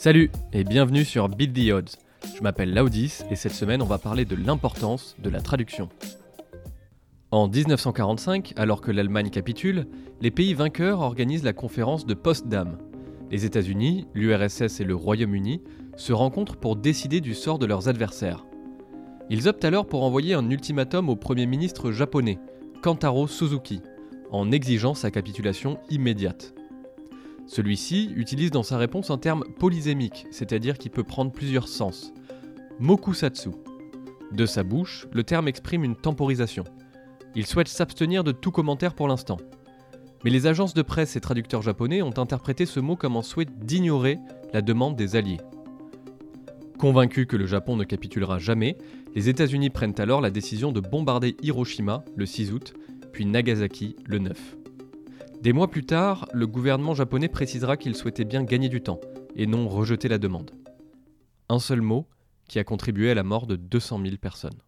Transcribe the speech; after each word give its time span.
Salut 0.00 0.30
et 0.54 0.64
bienvenue 0.64 1.04
sur 1.04 1.28
Beat 1.28 1.52
the 1.52 1.70
Odds. 1.74 1.98
Je 2.34 2.42
m'appelle 2.42 2.72
Laudis 2.72 3.18
et 3.30 3.36
cette 3.36 3.52
semaine 3.52 3.82
on 3.82 3.86
va 3.86 3.98
parler 3.98 4.24
de 4.24 4.34
l'importance 4.34 5.14
de 5.18 5.28
la 5.28 5.42
traduction. 5.42 5.90
En 7.30 7.48
1945, 7.48 8.54
alors 8.56 8.80
que 8.80 8.92
l'Allemagne 8.92 9.28
capitule, 9.28 9.86
les 10.22 10.30
pays 10.30 10.54
vainqueurs 10.54 11.00
organisent 11.00 11.44
la 11.44 11.52
conférence 11.52 12.06
de 12.06 12.14
Potsdam. 12.14 12.78
Les 13.30 13.44
États-Unis, 13.44 14.06
l'URSS 14.14 14.80
et 14.80 14.84
le 14.84 14.94
Royaume-Uni 14.94 15.60
se 15.98 16.14
rencontrent 16.14 16.56
pour 16.56 16.76
décider 16.76 17.20
du 17.20 17.34
sort 17.34 17.58
de 17.58 17.66
leurs 17.66 17.88
adversaires. 17.88 18.46
Ils 19.28 19.48
optent 19.48 19.66
alors 19.66 19.84
pour 19.84 20.02
envoyer 20.02 20.32
un 20.32 20.48
ultimatum 20.48 21.10
au 21.10 21.16
Premier 21.16 21.44
ministre 21.44 21.92
japonais, 21.92 22.38
Kantaro 22.80 23.28
Suzuki, 23.28 23.82
en 24.30 24.50
exigeant 24.50 24.94
sa 24.94 25.10
capitulation 25.10 25.78
immédiate. 25.90 26.54
Celui-ci 27.50 28.12
utilise 28.14 28.52
dans 28.52 28.62
sa 28.62 28.78
réponse 28.78 29.10
un 29.10 29.18
terme 29.18 29.42
polysémique, 29.58 30.24
c'est-à-dire 30.30 30.78
qui 30.78 30.88
peut 30.88 31.02
prendre 31.02 31.32
plusieurs 31.32 31.66
sens. 31.66 32.12
Mokusatsu. 32.78 33.48
De 34.30 34.46
sa 34.46 34.62
bouche, 34.62 35.08
le 35.12 35.24
terme 35.24 35.48
exprime 35.48 35.82
une 35.82 35.96
temporisation. 35.96 36.62
Il 37.34 37.46
souhaite 37.46 37.66
s'abstenir 37.66 38.22
de 38.22 38.30
tout 38.30 38.52
commentaire 38.52 38.94
pour 38.94 39.08
l'instant. 39.08 39.38
Mais 40.22 40.30
les 40.30 40.46
agences 40.46 40.74
de 40.74 40.82
presse 40.82 41.16
et 41.16 41.20
traducteurs 41.20 41.60
japonais 41.60 42.02
ont 42.02 42.16
interprété 42.18 42.66
ce 42.66 42.78
mot 42.78 42.94
comme 42.94 43.16
un 43.16 43.22
souhait 43.22 43.46
d'ignorer 43.46 44.18
la 44.52 44.62
demande 44.62 44.94
des 44.94 45.16
Alliés. 45.16 45.40
Convaincus 46.78 47.26
que 47.26 47.36
le 47.36 47.46
Japon 47.46 47.74
ne 47.74 47.82
capitulera 47.82 48.38
jamais, 48.38 48.78
les 49.16 49.28
États-Unis 49.28 49.70
prennent 49.70 49.98
alors 49.98 50.20
la 50.20 50.30
décision 50.30 50.70
de 50.70 50.78
bombarder 50.78 51.36
Hiroshima 51.42 52.04
le 52.14 52.26
6 52.26 52.52
août, 52.52 52.74
puis 53.12 53.26
Nagasaki 53.26 53.96
le 54.06 54.20
9. 54.20 54.59
Des 55.40 55.54
mois 55.54 55.70
plus 55.70 55.86
tard, 55.86 56.28
le 56.34 56.46
gouvernement 56.46 56.94
japonais 56.94 57.28
précisera 57.28 57.78
qu'il 57.78 57.94
souhaitait 57.94 58.26
bien 58.26 58.44
gagner 58.44 58.68
du 58.68 58.82
temps 58.82 59.00
et 59.34 59.46
non 59.46 59.68
rejeter 59.68 60.06
la 60.06 60.18
demande. 60.18 60.50
Un 61.48 61.58
seul 61.58 61.80
mot 61.80 62.06
qui 62.46 62.58
a 62.58 62.64
contribué 62.64 63.10
à 63.10 63.14
la 63.14 63.22
mort 63.22 63.46
de 63.46 63.56
200 63.56 64.02
000 64.04 64.16
personnes. 64.18 64.60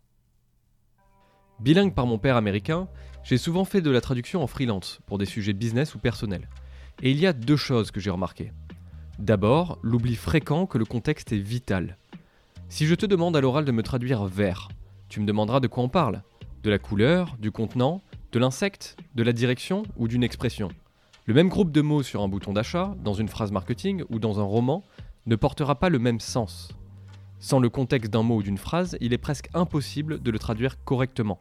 Bilingue 1.61 1.95
par 1.95 2.07
mon 2.07 2.17
père 2.17 2.37
américain, 2.37 2.89
j'ai 3.23 3.37
souvent 3.37 3.67
fait 3.67 3.83
de 3.83 3.91
la 3.91 4.01
traduction 4.01 4.43
en 4.43 4.47
freelance 4.47 5.01
pour 5.05 5.19
des 5.19 5.27
sujets 5.27 5.53
business 5.53 5.95
ou 5.95 5.99
personnels. 5.99 6.49
Et 7.03 7.11
il 7.11 7.19
y 7.19 7.27
a 7.27 7.35
deux 7.35 7.57
choses 7.57 7.91
que 7.91 8.01
j'ai 8.01 8.11
remarquées. 8.11 8.53
D'abord, 9.19 9.79
l'oubli 9.83 10.15
fréquent 10.15 10.65
que 10.65 10.79
le 10.79 10.87
contexte 10.87 11.33
est 11.33 11.39
vital. 11.39 11.99
Si 12.71 12.87
je 12.87 12.95
te 12.95 13.05
demande 13.05 13.37
à 13.37 13.43
l'oral 13.43 13.67
de 13.67 13.73
me 13.73 13.83
traduire 13.83 14.25
vert, 14.25 14.69
tu 15.11 15.21
me 15.21 15.27
demanderas 15.27 15.61
de 15.61 15.69
quoi 15.69 15.85
on 15.85 15.91
parle 15.91 16.23
De 16.63 16.71
la 16.71 16.79
couleur, 16.79 17.37
du 17.39 17.51
contenant, 17.51 18.01
de 18.33 18.39
l'insecte, 18.39 18.97
de 19.15 19.23
la 19.23 19.35
direction 19.35 19.83
ou 19.99 20.09
d'une 20.09 20.25
expression. 20.25 20.71
Le 21.27 21.35
même 21.35 21.51
groupe 21.51 21.71
de 21.71 21.83
mots 21.83 22.03
sur 22.03 22.23
un 22.23 22.29
bouton 22.29 22.55
d'achat, 22.55 22.97
dans 23.05 23.13
une 23.13 23.29
phrase 23.29 23.53
marketing 23.53 24.05
ou 24.09 24.19
dans 24.19 24.41
un 24.41 24.45
roman, 24.45 24.83
ne 25.27 25.37
portera 25.37 25.79
pas 25.79 25.91
le 25.91 25.99
même 25.99 26.19
sens. 26.19 26.71
Sans 27.41 27.61
le 27.61 27.69
contexte 27.69 28.11
d'un 28.11 28.23
mot 28.23 28.37
ou 28.37 28.43
d'une 28.43 28.57
phrase, 28.57 28.97
il 29.03 29.13
est 29.13 29.19
presque 29.19 29.51
impossible 29.53 30.23
de 30.23 30.31
le 30.31 30.39
traduire 30.39 30.83
correctement. 30.83 31.39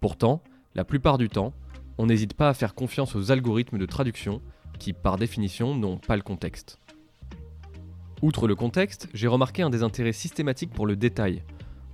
Pourtant, 0.00 0.42
la 0.74 0.84
plupart 0.84 1.18
du 1.18 1.28
temps, 1.28 1.52
on 1.98 2.06
n'hésite 2.06 2.32
pas 2.32 2.48
à 2.48 2.54
faire 2.54 2.74
confiance 2.74 3.14
aux 3.14 3.30
algorithmes 3.30 3.78
de 3.78 3.86
traduction 3.86 4.40
qui, 4.78 4.94
par 4.94 5.18
définition, 5.18 5.74
n'ont 5.74 5.98
pas 5.98 6.16
le 6.16 6.22
contexte. 6.22 6.78
Outre 8.22 8.48
le 8.48 8.54
contexte, 8.54 9.08
j'ai 9.12 9.28
remarqué 9.28 9.60
un 9.60 9.70
désintérêt 9.70 10.12
systématique 10.12 10.72
pour 10.72 10.86
le 10.86 10.96
détail. 10.96 11.42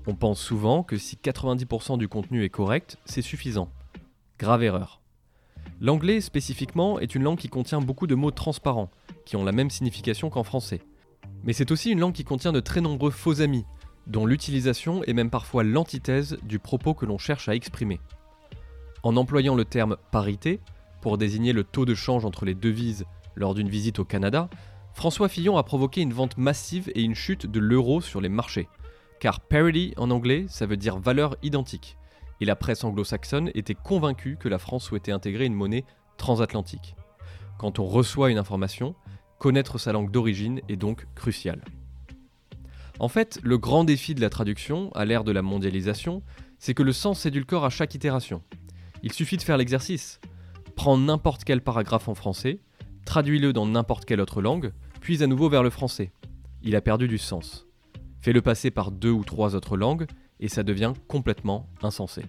On 0.06 0.14
pense 0.14 0.40
souvent 0.40 0.84
que 0.84 0.98
si 0.98 1.16
90% 1.16 1.98
du 1.98 2.06
contenu 2.06 2.44
est 2.44 2.50
correct, 2.50 2.96
c'est 3.06 3.22
suffisant. 3.22 3.70
Grave 4.44 4.62
erreur. 4.62 5.00
L'anglais 5.80 6.20
spécifiquement 6.20 7.00
est 7.00 7.14
une 7.14 7.22
langue 7.22 7.38
qui 7.38 7.48
contient 7.48 7.80
beaucoup 7.80 8.06
de 8.06 8.14
mots 8.14 8.30
transparents, 8.30 8.90
qui 9.24 9.36
ont 9.36 9.44
la 9.44 9.52
même 9.52 9.70
signification 9.70 10.28
qu'en 10.28 10.44
français. 10.44 10.82
Mais 11.44 11.54
c'est 11.54 11.70
aussi 11.70 11.90
une 11.90 12.00
langue 12.00 12.12
qui 12.12 12.24
contient 12.24 12.52
de 12.52 12.60
très 12.60 12.82
nombreux 12.82 13.10
faux 13.10 13.40
amis, 13.40 13.64
dont 14.06 14.26
l'utilisation 14.26 15.02
est 15.04 15.14
même 15.14 15.30
parfois 15.30 15.64
l'antithèse 15.64 16.36
du 16.42 16.58
propos 16.58 16.92
que 16.92 17.06
l'on 17.06 17.16
cherche 17.16 17.48
à 17.48 17.54
exprimer. 17.54 18.00
En 19.02 19.16
employant 19.16 19.54
le 19.54 19.64
terme 19.64 19.96
parité, 20.10 20.60
pour 21.00 21.16
désigner 21.16 21.54
le 21.54 21.64
taux 21.64 21.86
de 21.86 21.94
change 21.94 22.26
entre 22.26 22.44
les 22.44 22.54
devises 22.54 23.06
lors 23.36 23.54
d'une 23.54 23.70
visite 23.70 23.98
au 23.98 24.04
Canada, 24.04 24.50
François 24.92 25.30
Fillon 25.30 25.56
a 25.56 25.62
provoqué 25.62 26.02
une 26.02 26.12
vente 26.12 26.36
massive 26.36 26.92
et 26.94 27.00
une 27.00 27.14
chute 27.14 27.46
de 27.46 27.60
l'euro 27.60 28.02
sur 28.02 28.20
les 28.20 28.28
marchés. 28.28 28.68
Car 29.20 29.40
parity 29.40 29.94
en 29.96 30.10
anglais, 30.10 30.44
ça 30.48 30.66
veut 30.66 30.76
dire 30.76 30.98
valeur 30.98 31.34
identique 31.42 31.96
et 32.44 32.46
la 32.46 32.56
presse 32.56 32.84
anglo-saxonne 32.84 33.50
était 33.54 33.74
convaincue 33.74 34.36
que 34.38 34.50
la 34.50 34.58
France 34.58 34.84
souhaitait 34.84 35.12
intégrer 35.12 35.46
une 35.46 35.54
monnaie 35.54 35.86
transatlantique. 36.18 36.94
Quand 37.56 37.78
on 37.78 37.86
reçoit 37.86 38.30
une 38.30 38.36
information, 38.36 38.94
connaître 39.38 39.78
sa 39.78 39.92
langue 39.92 40.10
d'origine 40.10 40.60
est 40.68 40.76
donc 40.76 41.06
crucial. 41.14 41.64
En 42.98 43.08
fait, 43.08 43.40
le 43.42 43.56
grand 43.56 43.84
défi 43.84 44.14
de 44.14 44.20
la 44.20 44.28
traduction, 44.28 44.92
à 44.92 45.06
l'ère 45.06 45.24
de 45.24 45.32
la 45.32 45.40
mondialisation, 45.40 46.22
c'est 46.58 46.74
que 46.74 46.82
le 46.82 46.92
sens 46.92 47.20
s'édulcore 47.20 47.64
à 47.64 47.70
chaque 47.70 47.94
itération. 47.94 48.42
Il 49.02 49.14
suffit 49.14 49.38
de 49.38 49.42
faire 49.42 49.56
l'exercice. 49.56 50.20
Prends 50.76 50.98
n'importe 50.98 51.44
quel 51.44 51.62
paragraphe 51.62 52.08
en 52.08 52.14
français, 52.14 52.60
traduis-le 53.06 53.54
dans 53.54 53.64
n'importe 53.64 54.04
quelle 54.04 54.20
autre 54.20 54.42
langue, 54.42 54.74
puis 55.00 55.22
à 55.22 55.26
nouveau 55.26 55.48
vers 55.48 55.62
le 55.62 55.70
français. 55.70 56.12
Il 56.62 56.76
a 56.76 56.82
perdu 56.82 57.08
du 57.08 57.16
sens. 57.16 57.66
Fais-le 58.20 58.42
passer 58.42 58.70
par 58.70 58.90
deux 58.90 59.12
ou 59.12 59.24
trois 59.24 59.54
autres 59.54 59.78
langues, 59.78 60.06
et 60.44 60.48
ça 60.48 60.62
devient 60.62 60.92
complètement 61.08 61.70
insensé. 61.82 62.22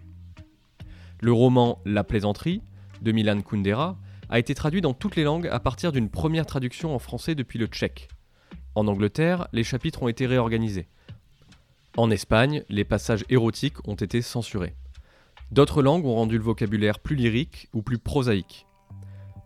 Le 1.19 1.33
roman 1.33 1.81
La 1.85 2.05
plaisanterie 2.05 2.61
de 3.01 3.11
Milan 3.11 3.41
Kundera 3.41 3.97
a 4.29 4.39
été 4.39 4.55
traduit 4.55 4.79
dans 4.79 4.93
toutes 4.93 5.17
les 5.17 5.25
langues 5.25 5.49
à 5.51 5.59
partir 5.59 5.91
d'une 5.91 6.09
première 6.09 6.45
traduction 6.45 6.95
en 6.95 6.99
français 6.99 7.35
depuis 7.35 7.59
le 7.59 7.67
tchèque. 7.67 8.07
En 8.73 8.87
Angleterre, 8.87 9.49
les 9.51 9.65
chapitres 9.65 10.01
ont 10.01 10.07
été 10.07 10.27
réorganisés. 10.27 10.87
En 11.97 12.09
Espagne, 12.09 12.63
les 12.69 12.85
passages 12.85 13.25
érotiques 13.29 13.85
ont 13.85 13.95
été 13.95 14.21
censurés. 14.21 14.75
D'autres 15.51 15.83
langues 15.83 16.05
ont 16.05 16.15
rendu 16.15 16.37
le 16.37 16.43
vocabulaire 16.43 16.99
plus 16.99 17.17
lyrique 17.17 17.67
ou 17.73 17.81
plus 17.81 17.97
prosaïque. 17.97 18.65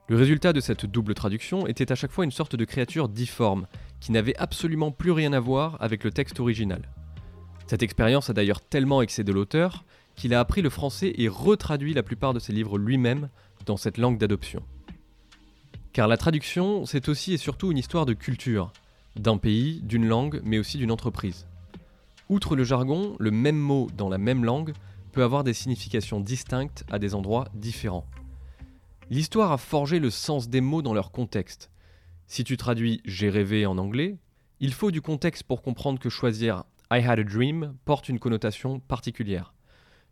Le 0.07 0.15
résultat 0.15 0.53
de 0.53 0.59
cette 0.59 0.85
double 0.85 1.15
traduction 1.15 1.65
était 1.65 1.91
à 1.91 1.95
chaque 1.95 2.11
fois 2.11 2.23
une 2.23 2.31
sorte 2.31 2.55
de 2.55 2.65
créature 2.65 3.09
difforme, 3.09 3.65
qui 3.99 4.11
n'avait 4.11 4.37
absolument 4.37 4.91
plus 4.91 5.11
rien 5.11 5.33
à 5.33 5.39
voir 5.39 5.77
avec 5.81 6.03
le 6.03 6.11
texte 6.11 6.39
original. 6.39 6.87
Cette 7.69 7.83
expérience 7.83 8.31
a 8.31 8.33
d'ailleurs 8.33 8.61
tellement 8.61 9.03
excédé 9.03 9.31
l'auteur 9.31 9.85
qu'il 10.15 10.33
a 10.33 10.39
appris 10.39 10.63
le 10.63 10.71
français 10.71 11.13
et 11.19 11.27
retraduit 11.27 11.93
la 11.93 12.01
plupart 12.01 12.33
de 12.33 12.39
ses 12.39 12.51
livres 12.51 12.79
lui-même 12.79 13.29
dans 13.67 13.77
cette 13.77 13.99
langue 13.99 14.17
d'adoption. 14.17 14.63
Car 15.93 16.07
la 16.07 16.17
traduction, 16.17 16.87
c'est 16.87 17.09
aussi 17.09 17.33
et 17.33 17.37
surtout 17.37 17.71
une 17.71 17.77
histoire 17.77 18.07
de 18.07 18.13
culture, 18.13 18.73
d'un 19.15 19.37
pays, 19.37 19.81
d'une 19.83 20.07
langue, 20.07 20.41
mais 20.43 20.57
aussi 20.57 20.79
d'une 20.79 20.89
entreprise. 20.89 21.45
Outre 22.27 22.55
le 22.55 22.63
jargon, 22.63 23.15
le 23.19 23.29
même 23.29 23.59
mot 23.59 23.87
dans 23.95 24.09
la 24.09 24.17
même 24.17 24.43
langue 24.43 24.73
peut 25.11 25.21
avoir 25.21 25.43
des 25.43 25.53
significations 25.53 26.19
distinctes 26.19 26.85
à 26.89 26.97
des 26.97 27.13
endroits 27.13 27.49
différents. 27.53 28.07
L'histoire 29.11 29.51
a 29.51 29.59
forgé 29.59 29.99
le 29.99 30.09
sens 30.09 30.49
des 30.49 30.61
mots 30.61 30.81
dans 30.81 30.95
leur 30.95 31.11
contexte. 31.11 31.69
Si 32.25 32.43
tu 32.43 32.57
traduis 32.57 32.99
j'ai 33.05 33.29
rêvé 33.29 33.67
en 33.67 33.77
anglais, 33.77 34.17
il 34.59 34.73
faut 34.73 34.89
du 34.89 35.03
contexte 35.03 35.43
pour 35.43 35.61
comprendre 35.61 35.99
que 35.99 36.09
choisir 36.09 36.63
I 36.91 37.05
Had 37.05 37.19
a 37.19 37.23
Dream 37.23 37.75
porte 37.85 38.09
une 38.09 38.17
connotation 38.17 38.79
particulière. 38.79 39.53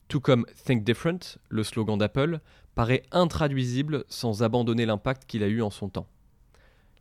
Tout 0.09 0.21
comme 0.21 0.45
Think 0.63 0.83
Different, 0.83 1.39
le 1.49 1.63
slogan 1.63 1.97
d'Apple, 1.97 2.39
paraît 2.75 3.01
intraduisible 3.11 4.05
sans 4.09 4.43
abandonner 4.43 4.85
l'impact 4.85 5.25
qu'il 5.25 5.41
a 5.41 5.47
eu 5.47 5.63
en 5.63 5.71
son 5.71 5.89
temps. 5.89 6.07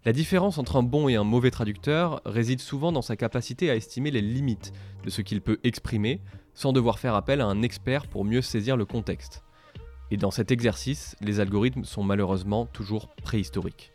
La 0.07 0.15
différence 0.15 0.57
entre 0.57 0.77
un 0.77 0.83
bon 0.83 1.09
et 1.09 1.17
un 1.17 1.25
mauvais 1.25 1.51
traducteur 1.51 2.23
réside 2.25 2.61
souvent 2.61 2.91
dans 2.91 3.03
sa 3.03 3.17
capacité 3.17 3.69
à 3.69 3.77
estimer 3.77 4.11
les 4.11 4.23
limites 4.23 4.73
de 5.05 5.11
ce 5.11 5.21
qu'il 5.21 5.43
peut 5.43 5.61
exprimer 5.63 6.23
sans 6.55 6.73
devoir 6.73 6.99
faire 6.99 7.15
appel 7.15 7.43
à 7.43 7.47
un 7.47 7.61
expert 7.61 8.07
pour 8.07 8.25
mieux 8.25 8.41
saisir 8.41 8.79
le 8.79 8.87
contexte. 8.87 9.45
Et 10.11 10.17
dans 10.17 10.31
cet 10.31 10.51
exercice, 10.51 11.17
les 11.21 11.39
algorithmes 11.39 11.85
sont 11.85 12.03
malheureusement 12.03 12.65
toujours 12.65 13.15
préhistoriques. 13.17 13.93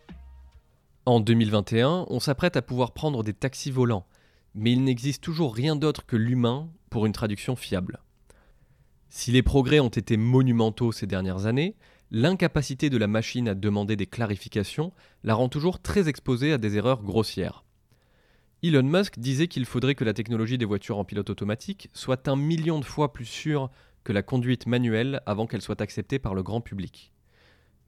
En 1.07 1.21
2021, 1.21 2.05
on 2.07 2.19
s'apprête 2.19 2.55
à 2.55 2.61
pouvoir 2.61 2.91
prendre 2.91 3.23
des 3.23 3.33
taxis 3.33 3.72
volants, 3.72 4.05
mais 4.55 4.71
il 4.71 4.83
n'existe 4.83 5.23
toujours 5.23 5.55
rien 5.55 5.75
d'autre 5.75 6.05
que 6.05 6.15
l'humain 6.15 6.69
pour 6.89 7.05
une 7.05 7.13
traduction 7.13 7.55
fiable. 7.55 7.99
Si 9.09 9.31
les 9.31 9.43
progrès 9.43 9.79
ont 9.79 9.89
été 9.89 10.17
monumentaux 10.17 10.91
ces 10.91 11.07
dernières 11.07 11.45
années, 11.45 11.75
l'incapacité 12.11 12.89
de 12.89 12.97
la 12.97 13.07
machine 13.07 13.47
à 13.47 13.55
demander 13.55 13.95
des 13.95 14.05
clarifications 14.05 14.93
la 15.23 15.33
rend 15.33 15.49
toujours 15.49 15.81
très 15.81 16.09
exposée 16.09 16.53
à 16.53 16.57
des 16.57 16.77
erreurs 16.77 17.03
grossières. 17.03 17.63
Elon 18.63 18.83
Musk 18.83 19.17
disait 19.17 19.47
qu'il 19.47 19.65
faudrait 19.65 19.95
que 19.95 20.03
la 20.03 20.13
technologie 20.13 20.57
des 20.57 20.65
voitures 20.65 20.99
en 20.99 21.05
pilote 21.05 21.29
automatique 21.29 21.89
soit 21.93 22.27
un 22.27 22.35
million 22.35 22.79
de 22.79 22.85
fois 22.85 23.11
plus 23.11 23.25
sûre 23.25 23.71
que 24.03 24.13
la 24.13 24.23
conduite 24.23 24.67
manuelle 24.67 25.21
avant 25.25 25.47
qu'elle 25.47 25.61
soit 25.61 25.81
acceptée 25.81 26.19
par 26.19 26.35
le 26.35 26.43
grand 26.43 26.61
public. 26.61 27.11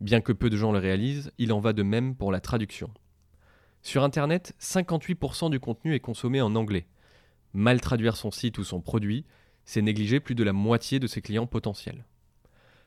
Bien 0.01 0.19
que 0.19 0.31
peu 0.31 0.49
de 0.49 0.57
gens 0.57 0.71
le 0.71 0.79
réalisent, 0.79 1.31
il 1.37 1.53
en 1.53 1.59
va 1.59 1.73
de 1.73 1.83
même 1.83 2.15
pour 2.15 2.31
la 2.31 2.39
traduction. 2.39 2.89
Sur 3.85 4.05
Internet, 4.05 4.55
58% 4.61 5.49
du 5.49 5.59
contenu 5.59 5.93
est 5.93 5.99
consommé 5.99 6.41
en 6.41 6.55
anglais. 6.55 6.87
Mal 7.53 7.81
traduire 7.81 8.15
son 8.15 8.31
site 8.31 8.57
ou 8.57 8.63
son 8.63 8.79
produit, 8.79 9.25
c'est 9.65 9.81
négliger 9.81 10.21
plus 10.21 10.35
de 10.35 10.43
la 10.43 10.53
moitié 10.53 10.99
de 10.99 11.05
ses 11.05 11.21
clients 11.21 11.47
potentiels. 11.47 12.05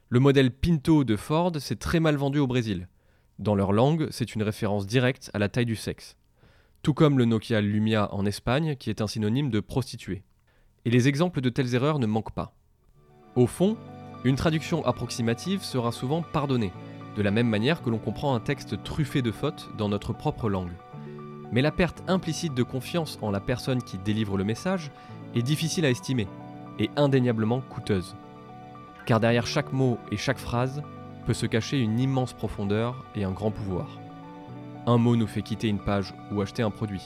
Le 0.09 0.21
modèle 0.21 0.51
Pinto 0.51 1.05
de 1.05 1.17
Ford 1.17 1.53
s'est 1.59 1.77
très 1.77 2.01
mal 2.01 2.17
vendu 2.17 2.39
au 2.39 2.47
Brésil. 2.47 2.89
Dans 3.39 3.55
leur 3.55 3.73
langue, 3.73 4.09
c'est 4.11 4.35
une 4.35 4.43
référence 4.43 4.87
directe 4.87 5.31
à 5.35 5.39
la 5.39 5.51
taille 5.51 5.67
du 5.67 5.77
sexe. 5.77 6.17
tout 6.83 6.95
comme 6.95 7.19
le 7.19 7.25
Nokia 7.25 7.61
Lumia 7.61 8.15
en 8.15 8.25
Espagne, 8.25 8.77
qui 8.77 8.91
est 8.91 9.01
un 9.01 9.09
synonyme 9.09 9.51
de 9.51 9.61
prostituée. 9.61 10.23
Et 10.85 10.91
les 10.91 11.09
exemples 11.09 11.41
de 11.41 11.51
telles 11.51 11.75
erreurs 11.75 11.99
ne 11.99 12.07
manquent 12.07 12.35
pas. 12.35 12.55
Au 13.35 13.47
fond, 13.47 13.77
une 14.25 14.37
traduction 14.37 14.85
approximative 14.87 15.63
sera 15.63 15.91
souvent 15.91 16.23
pardonnée, 16.23 16.73
de 17.17 17.23
la 17.23 17.33
même 17.33 17.49
manière 17.49 17.83
que 17.83 17.91
l'on 17.91 17.99
comprend 17.99 18.35
un 18.35 18.41
texte 18.41 18.83
truffé 18.85 19.21
de 19.21 19.33
fautes 19.33 19.69
dans 19.77 19.89
notre 19.89 20.13
propre 20.13 20.49
langue. 20.49 20.73
Mais 21.53 21.63
la 21.63 21.71
perte 21.71 22.03
implicite 22.09 22.55
de 22.55 22.63
confiance 22.63 23.19
en 23.23 23.31
la 23.31 23.41
personne 23.41 23.83
qui 23.83 23.99
délivre 23.99 24.37
le 24.37 24.45
message 24.45 24.91
est 25.35 25.43
difficile 25.43 25.85
à 25.85 25.91
estimer 25.91 26.27
et 26.79 26.91
indéniablement 26.97 27.61
coûteuse. 27.61 28.17
Car 29.07 29.21
derrière 29.21 29.47
chaque 29.47 29.73
mot 29.73 29.99
et 30.11 30.17
chaque 30.17 30.39
phrase 30.39 30.83
peut 31.27 31.35
se 31.35 31.47
cacher 31.47 31.79
une 31.79 31.99
immense 31.99 32.33
profondeur 32.33 33.05
et 33.15 33.25
un 33.25 33.33
grand 33.33 33.51
pouvoir. 33.51 33.87
Un 34.87 34.99
mot 34.99 35.17
nous 35.17 35.27
fait 35.27 35.43
quitter 35.43 35.69
une 35.69 35.79
page 35.79 36.15
ou 36.33 36.41
acheter 36.41 36.63
un 36.63 36.71
produit. 36.71 37.03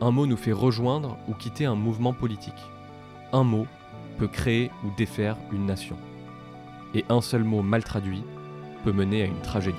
Un 0.00 0.10
mot 0.10 0.26
nous 0.26 0.36
fait 0.36 0.52
rejoindre 0.52 1.16
ou 1.28 1.34
quitter 1.34 1.64
un 1.64 1.74
mouvement 1.74 2.12
politique. 2.12 2.62
Un 3.32 3.44
mot 3.44 3.66
peut 4.18 4.28
créer 4.28 4.70
ou 4.84 4.88
défaire 4.96 5.36
une 5.52 5.66
nation. 5.66 5.96
Et 6.94 7.04
un 7.08 7.20
seul 7.20 7.44
mot 7.44 7.62
mal 7.62 7.84
traduit 7.84 8.24
peut 8.84 8.92
mener 8.92 9.22
à 9.22 9.26
une 9.26 9.40
tragédie. 9.40 9.78